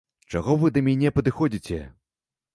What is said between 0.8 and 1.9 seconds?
мяне падыходзіце?!